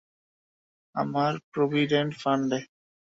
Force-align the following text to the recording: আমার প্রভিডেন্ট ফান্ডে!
আমার 0.95 1.33
প্রভিডেন্ট 1.53 2.11
ফান্ডে! 2.21 2.59